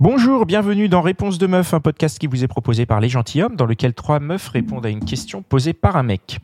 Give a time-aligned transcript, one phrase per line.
[0.00, 3.56] Bonjour, bienvenue dans Réponse de meuf, un podcast qui vous est proposé par les gentilshommes,
[3.56, 6.38] dans lequel trois meufs répondent à une question posée par un mec.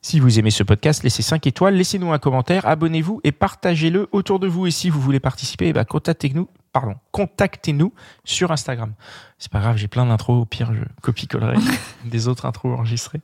[0.00, 4.38] Si vous aimez ce podcast, laissez 5 étoiles, laissez-nous un commentaire, abonnez-vous et partagez-le autour
[4.38, 4.68] de vous.
[4.68, 7.92] Et si vous voulez participer, eh ben, contactez-nous, pardon, contactez-nous
[8.22, 8.92] sur Instagram.
[9.38, 10.42] C'est pas grave, j'ai plein d'intros.
[10.42, 11.56] Au pire, je copie-collerai
[12.04, 13.22] des autres intros enregistrées.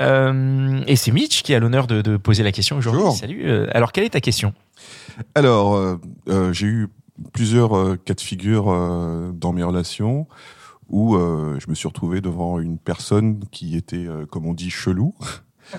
[0.00, 3.12] Euh, et c'est Mitch qui a l'honneur de, de poser la question aujourd'hui.
[3.12, 3.42] Salut.
[3.44, 4.54] Euh, alors, quelle est ta question?
[5.34, 5.98] Alors, euh,
[6.54, 6.88] j'ai eu
[7.32, 10.26] plusieurs euh, cas de figure euh, dans mes relations
[10.88, 15.14] où euh, je me suis retrouvé devant une personne qui était, comme on dit, chelou.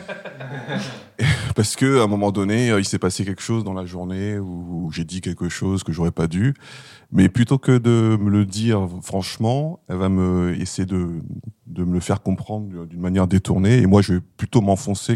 [1.55, 4.91] Parce que à un moment donné, il s'est passé quelque chose dans la journée où
[4.93, 6.53] j'ai dit quelque chose que j'aurais pas dû.
[7.11, 11.23] Mais plutôt que de me le dire franchement, elle va me essayer de,
[11.65, 13.79] de me le faire comprendre d'une manière détournée.
[13.79, 15.15] Et moi, je vais plutôt m'enfoncer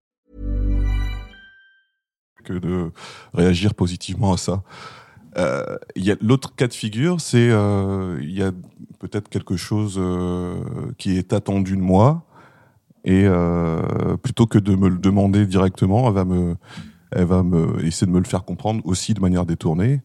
[2.41, 2.91] Que de
[3.33, 4.63] réagir positivement à ça.
[5.37, 5.77] Euh,
[6.21, 8.51] l'autre cas de figure, c'est euh, il y a
[8.99, 10.61] peut-être quelque chose euh,
[10.97, 12.25] qui est attendu de moi
[13.05, 16.55] et euh, plutôt que de me le demander directement, elle va me,
[17.11, 20.01] elle va me essayer de me le faire comprendre aussi de manière détournée.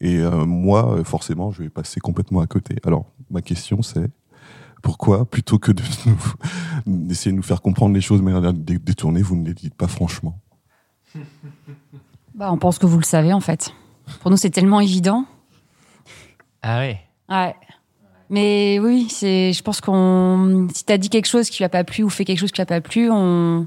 [0.00, 2.76] Et moi, forcément, je vais passer complètement à côté.
[2.84, 4.08] Alors, ma question, c'est
[4.82, 5.82] pourquoi, plutôt que de
[6.86, 9.74] d'essayer de nous faire comprendre les choses de manière dé- détournée, vous ne les dites
[9.74, 10.38] pas franchement?
[12.34, 13.72] Bah, on pense que vous le savez en fait.
[14.20, 15.24] Pour nous, c'est tellement évident.
[16.62, 17.00] Ah ouais.
[17.28, 17.54] Ouais.
[18.30, 19.52] Mais oui, c'est.
[19.52, 20.68] Je pense qu'on.
[20.72, 22.56] Si t'as dit quelque chose qui lui a pas plu ou fait quelque chose qui
[22.58, 23.66] lui a pas plu, on.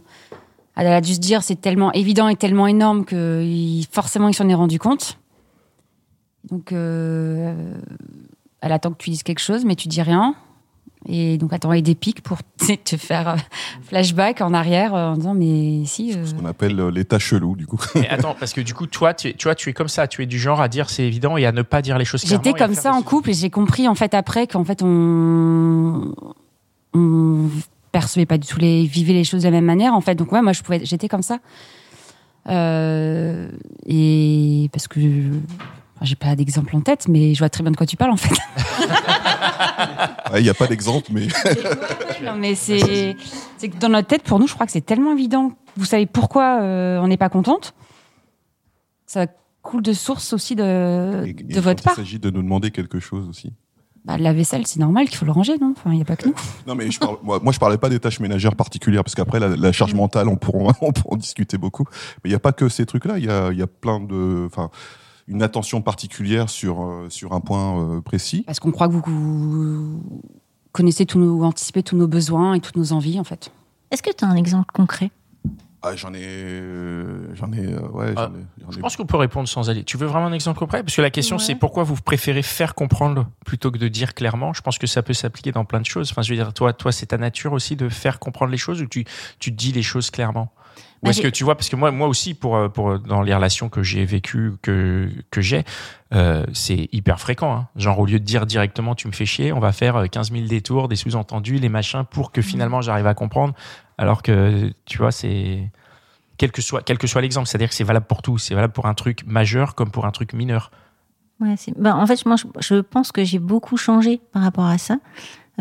[0.77, 4.33] Elle a dû se dire c'est tellement évident et tellement énorme que il- forcément il
[4.33, 5.17] s'en est rendu compte.
[6.49, 7.73] Donc euh,
[8.61, 10.33] elle attend que tu dises quelque chose, mais tu dis rien.
[11.09, 12.37] Et donc elle t'envoie des pics pour
[12.83, 13.35] te faire euh,
[13.87, 16.13] flashback en arrière euh, en disant mais si.
[16.15, 17.79] euh, ce qu'on appelle euh, l'état chelou, du coup.
[17.95, 20.07] Mais attends, parce que du coup, toi, tu, es- tu vois, tu es comme ça.
[20.07, 22.21] Tu es du genre à dire c'est évident et à ne pas dire les choses
[22.23, 22.43] clairement.
[22.43, 26.13] J'étais et comme ça en couple et j'ai compris en fait après qu'en fait on
[26.93, 27.47] on
[27.91, 30.31] percevait pas du tout les vivait les choses de la même manière en fait donc
[30.31, 31.39] ouais moi je pouvais j'étais comme ça
[32.47, 33.49] Euh,
[33.85, 37.77] et parce que enfin, j'ai pas d'exemple en tête mais je vois très bien de
[37.77, 38.33] quoi tu parles en fait
[39.63, 41.27] Ah, Il n'y a pas d'exemple, mais
[42.23, 43.15] non mais c'est
[43.57, 46.05] c'est que dans notre tête pour nous je crois que c'est tellement évident vous savez
[46.05, 47.73] pourquoi euh, on n'est pas contente
[49.05, 49.27] ça
[49.61, 52.71] coule de source aussi de, Et- et de votre part Il s'agit de nous demander
[52.71, 53.53] quelque chose aussi.
[54.05, 55.73] bah, la vaisselle c'est normal qu'il faut le ranger non?
[55.77, 56.35] Enfin il y a pas que nous
[56.65, 59.39] Non, mais je parle, moi, moi, je parlais pas des tâches ménagères particulières, parce qu'après,
[59.39, 61.85] la, la charge mentale, on pourra, on pourra en discuter beaucoup.
[62.23, 63.17] Mais il n'y a pas que ces trucs-là.
[63.19, 64.69] Il y a, y a plein de, enfin,
[65.31, 68.43] une attention particulière sur, euh, sur un point euh, précis.
[68.45, 70.03] Parce qu'on croit que vous,
[70.71, 73.51] connaissez tous nos, anticipez tous nos besoins et toutes nos envies, en fait.
[73.91, 75.11] Est-ce que tu as un exemple concret?
[75.83, 79.05] Ah, j'en ai, euh, j'en ai, euh, ouais, Ah, j'en ai, j'en Je pense qu'on
[79.07, 79.83] peut répondre sans aller.
[79.83, 80.83] Tu veux vraiment un exemple concret?
[80.83, 81.43] Parce que la question, Ouais.
[81.43, 84.53] c'est pourquoi vous préférez faire comprendre plutôt que de dire clairement?
[84.53, 86.11] Je pense que ça peut s'appliquer dans plein de choses.
[86.11, 88.81] Enfin, je veux dire, toi, toi, c'est ta nature aussi de faire comprendre les choses
[88.81, 89.05] ou tu,
[89.39, 90.51] tu dis les choses clairement?
[91.01, 93.21] Ou Bah, est-ce que tu vois Parce que moi, moi aussi, pour, euh, pour dans
[93.21, 95.63] les relations que j'ai vécues, que que j'ai,
[96.13, 97.53] euh, c'est hyper fréquent.
[97.55, 97.67] hein.
[97.75, 100.31] Genre, au lieu de dire directement, tu me fais chier, on va faire euh, 15
[100.31, 103.53] 000 détours, des sous-entendus, les machins, pour que finalement j'arrive à comprendre.
[103.97, 105.71] Alors que, tu vois, c'est
[106.37, 108.37] quel que soit quel que soit l'exemple, c'est-à-dire que c'est valable pour tout.
[108.37, 110.71] C'est valable pour un truc majeur comme pour un truc mineur.
[111.39, 114.65] Ouais, c'est- ben, en fait, moi, je, je pense que j'ai beaucoup changé par rapport
[114.65, 114.97] à ça.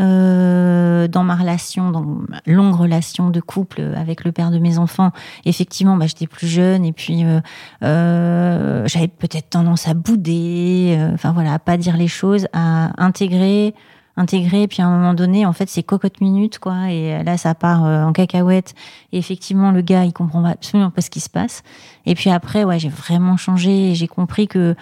[0.00, 4.78] Euh, dans ma relation, dans ma longue relation de couple avec le père de mes
[4.78, 5.11] enfants,
[5.44, 7.41] effectivement, bah, j'étais plus jeune et puis euh,
[7.83, 12.92] euh, j'avais peut-être tendance à bouder, euh, enfin voilà, à pas dire les choses, à
[13.03, 13.74] intégrer,
[14.16, 17.54] intégrer, puis à un moment donné, en fait, c'est cocotte minute, quoi, et là, ça
[17.54, 18.74] part euh, en cacahuète.
[19.13, 21.63] Et effectivement, le gars, il comprend absolument pas ce qui se passe.
[22.07, 24.74] Et puis après, ouais, j'ai vraiment changé j'ai compris que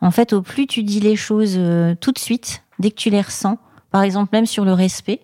[0.00, 1.58] en fait, au plus tu dis les choses
[2.00, 3.58] tout de suite, dès que tu les ressens,
[3.90, 5.20] par exemple même sur le respect,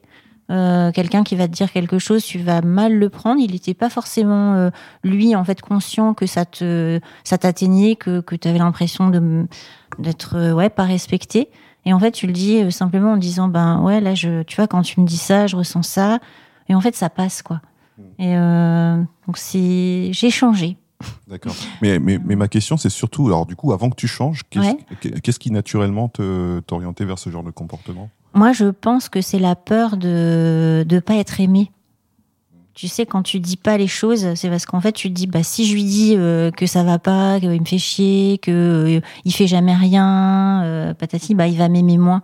[0.50, 3.40] euh, quelqu'un qui va te dire quelque chose, tu vas mal le prendre.
[3.40, 4.70] Il n'était pas forcément euh,
[5.02, 9.46] lui en fait conscient que ça te ça t'atteignait, que que tu avais l'impression de
[9.98, 11.48] d'être euh, ouais pas respecté.
[11.86, 14.66] Et en fait, tu le dis simplement en disant ben ouais là je tu vois
[14.66, 16.18] quand tu me dis ça, je ressens ça.
[16.68, 17.60] Et en fait, ça passe quoi.
[18.18, 18.96] Et euh,
[19.26, 20.76] donc c'est j'ai changé.
[21.28, 21.54] D'accord.
[21.82, 24.68] Mais, mais, mais ma question, c'est surtout, alors du coup, avant que tu changes, qu'est-ce
[24.68, 25.38] Ouais.
[25.38, 26.08] qui naturellement
[26.66, 28.08] t'orientait vers ce genre de comportement?
[28.34, 31.70] Moi, je pense que c'est la peur de ne pas être aimé.
[32.74, 35.28] Tu sais, quand tu dis pas les choses, c'est parce qu'en fait, tu te dis,
[35.28, 38.50] bah, si je lui dis euh, que ça va pas, qu'il me fait chier, que
[38.98, 42.22] euh, il fait jamais rien, euh, patati, bah, il va m'aimer moins.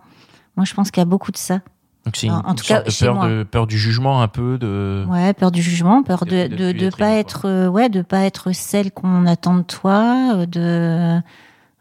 [0.56, 1.60] Moi, je pense qu'il y a beaucoup de ça.
[2.04, 3.28] Donc c'est une, En- en une tout sorte cas, de peur, moi.
[3.28, 5.04] de peur du jugement un peu de.
[5.08, 7.88] Ouais, peur du jugement, peur De- de de de, plus de pas être, euh, ouais,
[7.88, 11.22] de pas être celle qu'on attend de toi, euh, de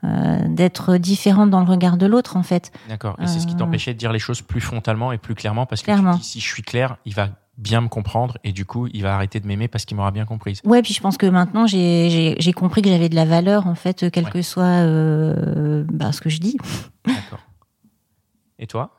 [0.04, 2.72] euh, d'être différente dans le regard de l'autre, en fait.
[2.88, 3.18] D'accord.
[3.22, 3.58] Et c'est ce qui Euh.
[3.58, 6.14] t'empêchait de dire les choses plus frontalement et plus clairement parce que Clairement.
[6.14, 8.88] tu te dis si je suis clair, il va bien me comprendre et du coup
[8.94, 10.62] il va arrêter de m'aimer parce qu'il m'aura bien comprise.
[10.64, 14.10] Ouais, puis je pense que maintenant j'ai compris que j'avais de la valeur en fait,
[14.12, 14.32] quel Ouais.
[14.32, 16.56] que soit euh, bah, ce que je dis.
[17.06, 17.40] D'accord.
[18.60, 18.99] Et toi?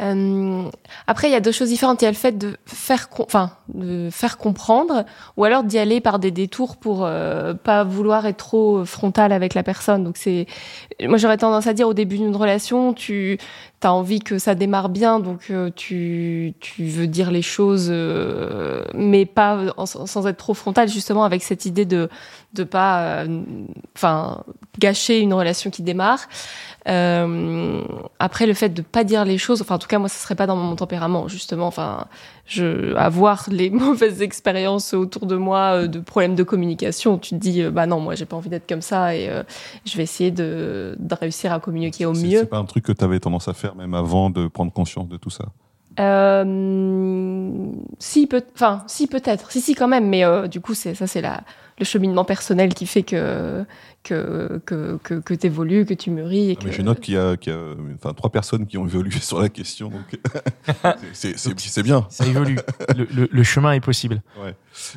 [0.00, 0.70] Euh,
[1.06, 2.02] après, il y a deux choses différentes.
[2.02, 5.04] Il y a le fait de faire, enfin, de faire comprendre,
[5.36, 9.54] ou alors d'y aller par des détours pour euh, pas vouloir être trop frontal avec
[9.54, 10.04] la personne.
[10.04, 10.46] Donc c'est,
[11.00, 13.38] moi j'aurais tendance à dire au début d'une relation, tu
[13.86, 18.84] as envie que ça démarre bien, donc euh, tu tu veux dire les choses, euh,
[18.94, 22.08] mais pas sans être trop frontal, justement avec cette idée de
[22.54, 23.42] de pas, euh,
[23.94, 24.42] enfin,
[24.78, 26.28] gâcher une relation qui démarre.
[26.86, 30.34] Après, le fait de pas dire les choses, enfin, en tout cas, moi, ce serait
[30.34, 31.66] pas dans mon tempérament, justement.
[31.66, 32.06] Enfin,
[32.48, 37.34] je, avoir les mauvaises expériences autour de moi, euh, de problèmes de communication, tu te
[37.36, 39.42] dis, euh, bah non, moi, j'ai pas envie d'être comme ça et euh,
[39.84, 42.40] je vais essayer de, de réussir à communiquer au mieux.
[42.40, 45.08] C'est pas un truc que tu avais tendance à faire même avant de prendre conscience
[45.08, 45.44] de tout ça?
[46.00, 50.94] Euh, si peut, enfin, si peut-être, si si quand même, mais euh, du coup c'est
[50.94, 51.40] ça c'est la
[51.80, 53.64] le cheminement personnel qui fait que
[54.08, 57.14] que que que, que t'évolues, que tu mûris et Ah, que mais je note qu'il
[57.14, 57.60] y a, qu'il y a
[57.94, 60.18] enfin, trois personnes qui ont évolué sur la question, donc
[61.12, 62.06] c'est- bien.
[62.10, 62.56] Ça évolue.
[62.96, 64.22] le, le- le chemin est possible.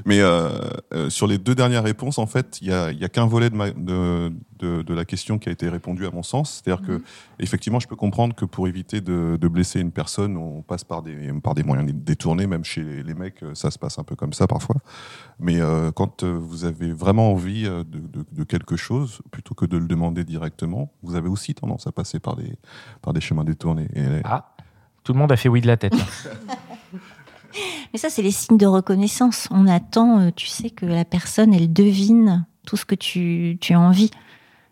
[0.05, 0.49] Mais euh,
[0.93, 3.25] euh, sur les deux dernières réponses, en fait, il y a, il y a qu'un
[3.25, 6.61] volet de, ma- de, de, de la question qui a été répondu à mon sens.
[6.63, 7.01] C'est-à-dire que,
[7.39, 11.01] effectivement, je peux comprendre que pour éviter de, de blesser une personne, on passe par
[11.01, 12.45] des, par des moyens détournés.
[12.45, 14.75] Même chez les, les mecs, ça se passe un peu comme ça parfois.
[15.39, 19.00] Mais euh, quand vous avez vraiment envie de, de, de quelque chose,
[19.31, 22.55] plutôt que de le demander directement, vous avez aussi tendance à passer par des,
[23.01, 23.87] par des chemins détournés.
[23.95, 24.53] Et, Ah,
[25.03, 25.93] tout le monde a fait oui de la tête.
[27.93, 29.49] Mais ça, c'est les signes de reconnaissance.
[29.51, 33.73] On attend, euh, tu sais, que la personne, elle devine tout ce que tu, tu
[33.73, 34.11] as envie.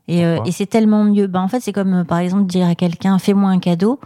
[0.07, 1.27] Et, euh, et c'est tellement mieux.
[1.27, 3.99] Ben, en fait, c'est comme, euh, par exemple, dire à quelqu'un, fais-moi un cadeau.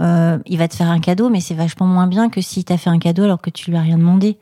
[0.00, 2.78] Euh, il va te faire un cadeau, mais c'est vachement moins bien que s'il t'a
[2.78, 4.38] fait un cadeau alors que tu lui as rien demandé.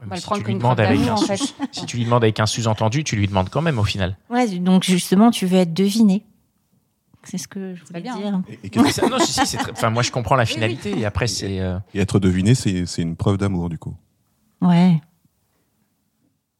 [0.00, 1.86] Mais va le si, prendre tu lui comme demandes avec un d'amour, en sous- si
[1.86, 4.16] tu lui demandes avec un sous-entendu, tu lui demandes quand même au final.
[4.30, 6.24] Ouais, donc justement, tu veux être deviné.
[7.24, 8.40] C'est ce que je voulais bien, dire.
[8.48, 10.96] et- et qu'est-ce- Ça- non, si, si, c'est très- enfin, moi je comprends la finalité
[10.98, 11.58] et après c'est.
[11.60, 13.96] euh, et être deviné, c'est c'est une preuve d'amour, du coup.
[14.62, 15.00] Ouais.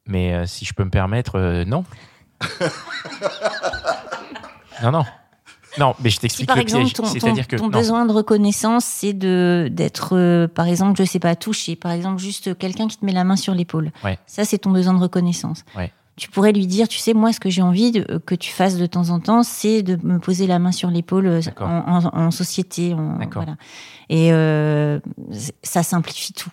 [0.06, 1.84] Mais euh, si je peux me permettre, euh, non.
[4.82, 5.05] non, non.
[5.78, 7.56] Non, mais je Si t'explique par le exemple ton, ton- que.
[7.56, 11.92] ton besoin de reconnaissance, c'est de d'être, euh, par exemple, je sais pas, touché, par
[11.92, 13.92] exemple, juste quelqu'un qui te met la main sur l'épaule.
[14.04, 14.19] Ouais.
[14.26, 15.64] Ça, c'est ton besoin de reconnaissance.
[15.76, 15.92] Ouais.
[16.16, 18.76] Tu pourrais lui dire, tu sais, moi, ce que j'ai envie de- que tu fasses
[18.76, 22.16] de temps en temps, c'est de me poser la main sur l'épaule euh, en, en-
[22.26, 22.92] en société.
[22.92, 23.54] en- voilà.
[24.08, 24.98] Et euh,
[25.62, 26.50] ça simplifie tout.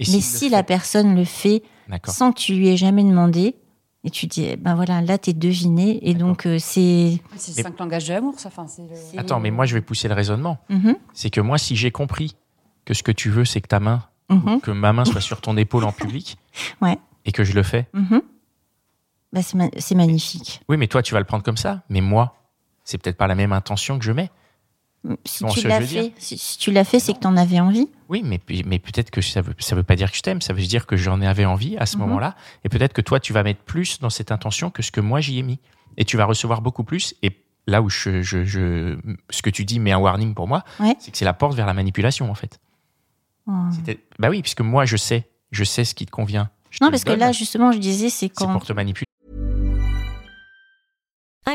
[0.00, 1.62] Et Mais si la fait- personne le fait
[2.06, 3.54] sans que tu lui aies jamais demandé,
[4.06, 7.20] et tu dis, eh ben voilà, là, t'es deviné, et donc euh, c'est.
[7.36, 8.48] C'est Mais- cinq langages de l'amour, ça.
[8.48, 10.58] Enfin, le- Attends, mais moi je vais pousser le raisonnement.
[10.70, 12.36] Mhm, C'est que moi, si j'ai compris
[12.84, 15.40] que ce que tu veux, c'est que ta main, mhm, que ma main soit sur
[15.40, 16.38] ton épaule en public,
[16.80, 16.98] Ouais.
[17.24, 18.22] et que je le fais, mhm.
[19.32, 20.62] Bah, c'est ma- c'est magnifique.
[20.68, 22.36] oui, mais toi tu vas le prendre comme ça, mais moi,
[22.84, 24.30] c'est peut-être pas la même intention que je mets.
[25.24, 27.60] Si Bon, tu l'as fait, si, si tu l'as fait, c'est que tu en avais
[27.60, 27.88] envie.
[28.08, 30.52] Oui, mais, mais peut-être que ça veut, ça veut pas dire que je t'aime, ça
[30.52, 32.02] veut dire que j'en avais envie à ce Mhm.
[32.06, 32.34] moment-là.
[32.64, 35.20] Et peut-être que toi, tu vas mettre plus dans cette intention que ce que moi
[35.20, 35.58] j'y ai mis.
[35.96, 37.14] Et tu vas recevoir beaucoup plus.
[37.22, 37.30] Et
[37.66, 38.96] là où je, je, je-
[39.30, 40.96] ce que tu dis met un warning pour moi, Ouais.
[40.98, 42.58] c'est que c'est la porte vers la manipulation, en fait.
[43.48, 43.52] Oh.
[44.18, 46.50] Bah oui, puisque moi, je sais, je sais ce qui te convient.
[46.70, 48.52] Je Non, te parce que là, justement, je disais, c'est c'est quand.
[48.52, 49.05] pour te manipuler.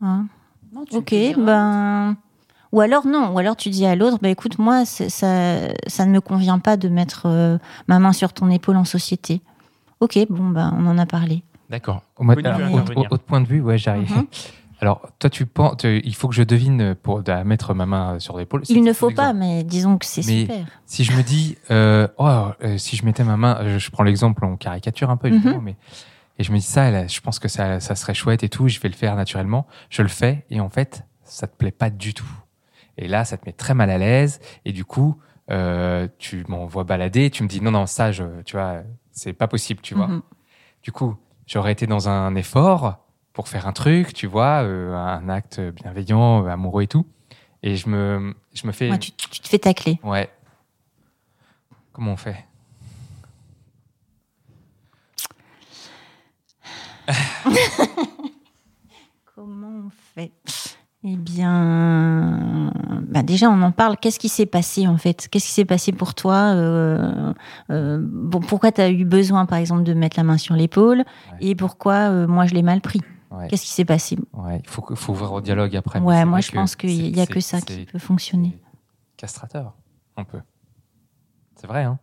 [0.00, 0.26] Hein.
[0.72, 2.16] Non, tu Ok, ben.
[2.70, 6.10] Ou alors non, ou alors tu dis à l'autre, bah écoute, moi, ça, ça ne
[6.12, 9.40] me convient pas de mettre euh, ma main sur ton épaule en société.
[10.00, 11.42] Ok, bon, bah on en a parlé.
[11.70, 12.02] D'accord.
[12.18, 12.22] À
[13.10, 14.10] autre, point de vue, ouais, j'arrive.
[14.14, 14.26] Mhm.
[14.80, 18.18] Alors, toi, tu penses, tu- il faut que je devine pour de- mettre ma main
[18.20, 18.62] sur l'épaule.
[18.68, 20.66] Il ne faut pas, mais disons que c'est super.
[20.86, 22.28] Si je me dis, euh, oh,
[22.62, 25.34] euh, si je mettais ma main, je, je prends l'exemple, on caricature un peu, Mhm.
[25.34, 25.76] évidemment, mais
[26.38, 28.78] et je me dis ça, je pense que ça, ça serait chouette et tout, je
[28.80, 29.66] vais le faire naturellement.
[29.90, 32.30] Je le fais et en fait, ça te plaît pas du tout.
[32.96, 36.84] Et là, ça te met très mal à l'aise et du coup, euh, tu m'envoies
[36.84, 40.08] balader, tu me dis non non ça, je, tu vois, c'est pas possible, tu vois.
[40.08, 40.22] Mhm.
[40.82, 41.16] Du coup,
[41.46, 42.98] j'aurais été dans un effort
[43.32, 47.06] pour faire un truc, tu vois, euh, un acte bienveillant, euh, amoureux et tout,
[47.62, 49.98] et je me, je me fais, Ouais, tu, tu te fais tacler.
[50.02, 50.28] ouais.
[51.92, 52.44] Comment on fait
[59.34, 60.32] Comment on fait
[61.04, 62.72] Eh bien,
[63.08, 63.96] bah déjà, on en parle.
[63.96, 65.28] Qu'est-ce qui s'est passé en fait?
[65.30, 67.32] Qu'est-ce qui s'est passé pour toi Euh,
[67.70, 71.04] euh, Bon, pourquoi tu as eu besoin, par exemple, de mettre la main sur l'épaule
[71.40, 73.00] Et pourquoi euh, moi je l'ai mal pris?
[73.30, 73.46] Ouais.
[73.48, 74.18] Qu'est-ce qui s'est passé?
[74.32, 76.00] Ouais, il faut, faut ouvrir au dialogue après.
[76.00, 78.58] Ouais, moi je pense qu'il c'est- y a que ça qui peut fonctionner.
[79.18, 79.74] Castrateur,
[80.16, 80.38] un peu.
[81.56, 81.98] C'est vrai, hein?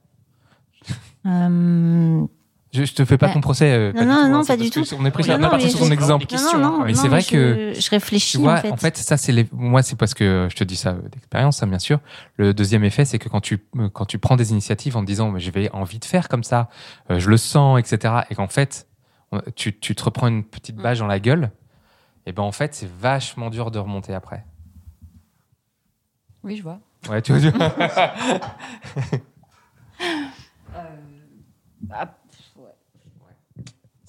[2.75, 3.71] Je, je te fais pas Bah, ton procès.
[3.71, 4.83] euh, non, pas non, du tout, non, hein, pas c'est du tout.
[4.83, 6.25] que On est pris Non, on non, est parti mais sur c'est- ton exemple.
[6.25, 6.71] questions, non, hein.
[6.79, 8.97] non, Mais non, c'est vrai je, que- je Tu réfléchis vois, en fait.
[8.97, 9.47] ça, c'est les...
[9.51, 11.99] moi, c'est parce que je te dis ça euh, d'expérience, ça, bien sûr.
[12.37, 15.07] Le deuxième effet, c'est que quand tu, euh, quand tu prends des initiatives en te
[15.07, 16.69] disant, mais je vais envie de faire comme ça,
[17.11, 18.87] euh, je le sens, etc., et qu'en fait,
[19.55, 21.51] tu, tu te reprends une petite bâche dans la gueule,
[22.25, 24.45] et ben en fait, c'est vachement dur de remonter après.
[26.43, 26.79] Oui, je vois.
[27.09, 27.51] Ouais, tu vois.
[27.51, 27.51] Ouais.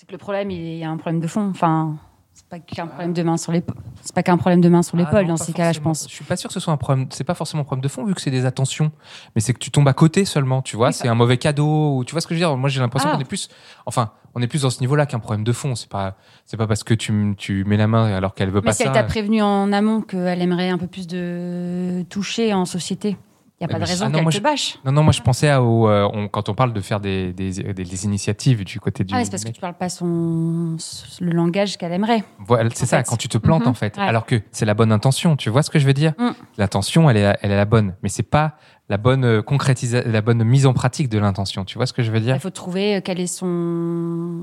[0.07, 1.49] C'est que le problème, il y a un problème de fond.
[1.51, 1.97] Enfin,
[2.33, 3.75] c'est pas qu'un problème de main sur l'épaule.
[4.03, 6.05] C'est pas qu'un problème de main sur Ah l'épaule non, dans ces cas-là, je pense.
[6.09, 7.09] Je suis pas sûr que ce soit un problème.
[7.11, 8.93] C'est pas forcément un problème de fond vu que c'est des attentions,
[9.35, 10.63] mais c'est que tu tombes à côté seulement.
[10.63, 11.97] Tu vois, Oui, c'est un mauvais cadeau.
[11.97, 12.57] Ou tu vois ce que je veux dire?
[12.57, 13.17] Moi, j'ai l'impression Ah.
[13.17, 13.49] qu'on est plus,
[13.85, 15.75] enfin, on est plus dans ce niveau-là qu'un problème de fond.
[15.75, 18.67] C'est pas, c'est pas parce que tu, tu mets la main alors qu'elle veut Mais
[18.67, 18.91] pas si ça.
[18.91, 23.17] elle t'a prévenu en amont qu'elle aimerait un peu plus de toucher en société,
[23.59, 24.79] il n'y a pas de raison ah non, moi, te je- bâche.
[24.85, 27.33] Non, non, moi je pensais à, au, euh, on- quand on parle de faire des,
[27.33, 29.15] des, des- des initiatives du côté du.
[29.15, 30.77] Ah, c'est parce que tu parles pas son,
[31.21, 32.23] le langage qu'elle aimerait.
[32.47, 33.09] Voilà, c'est ça, fait.
[33.09, 33.69] quand tu te plantes Mhm.
[33.71, 33.97] en fait.
[33.97, 34.03] Ouais.
[34.03, 36.31] Alors que c'est la bonne intention, tu vois ce que je veux dire Mm.
[36.59, 38.57] L'intention, elle est, elle est la bonne, mais c'est pas
[38.91, 41.65] la bonne euh, concrétisation, la bonne mise en pratique de l'intention.
[41.65, 44.43] Tu vois ce que je veux dire Il faut trouver euh, quelle est son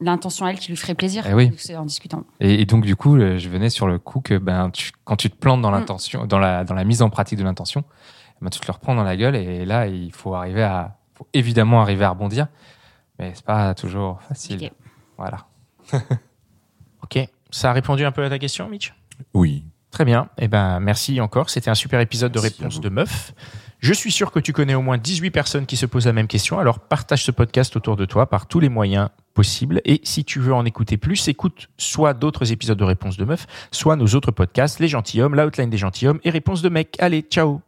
[0.00, 1.24] l'intention à elle qui lui ferait plaisir.
[1.28, 1.50] Eh oui.
[1.56, 2.24] C'est en discutant.
[2.40, 5.16] et, et donc du coup, euh, je venais sur le coup que ben, tu- quand
[5.16, 5.74] tu te plantes dans Mm.
[5.74, 7.84] l'intention, dans la dans la mise en pratique de l'intention,
[8.40, 11.26] ben, tu te le reprends dans la gueule et là il faut arriver à, faut
[11.32, 12.48] évidemment arriver à rebondir,
[13.18, 14.70] mais c'est pas toujours facile.
[15.16, 15.46] Voilà.
[17.02, 17.18] Ok.
[17.50, 18.94] Ça a répondu un peu à ta question, Mitch?
[19.34, 19.64] Oui.
[19.90, 20.28] Très bien.
[20.38, 21.50] Eh ben, merci encore.
[21.50, 23.32] C'était un super épisode de Merci Réponse de Meuf.
[23.80, 26.26] Je suis sûr que tu connais au moins 18 personnes qui se posent la même
[26.26, 26.58] question.
[26.58, 29.80] Alors, partage ce podcast autour de toi par tous les moyens possibles.
[29.84, 33.46] Et si tu veux en écouter plus, écoute soit d'autres épisodes de Réponse de Meuf,
[33.70, 36.96] soit nos autres podcasts, Les Gentilhommes, L'Outline des Gentilhommes et Réponse de Mec.
[37.00, 37.60] Allez, ciao